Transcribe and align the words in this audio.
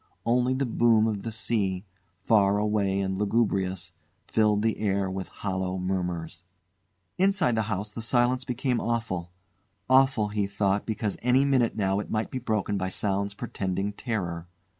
Only 0.25 0.55
the 0.55 0.65
boom 0.65 1.05
of 1.05 1.21
the 1.21 1.31
sea, 1.31 1.85
far 2.21 2.57
away 2.57 2.99
and 3.01 3.19
lugubrious, 3.19 3.93
filled 4.27 4.63
the 4.63 4.79
air 4.79 5.11
with 5.11 5.27
hollow 5.29 5.77
murmurs. 5.77 6.43
Inside 7.19 7.53
the 7.53 7.61
house 7.69 7.91
the 7.91 8.01
silence 8.01 8.43
became 8.43 8.81
awful; 8.81 9.29
awful, 9.87 10.29
he 10.29 10.47
thought, 10.47 10.87
because 10.87 11.17
any 11.21 11.45
minute 11.45 11.75
now 11.75 11.99
it 11.99 12.09
might 12.09 12.31
be 12.31 12.39
broken 12.39 12.79
by 12.79 12.89
sounds 12.89 13.35
portending 13.35 13.93
terror. 13.93 14.47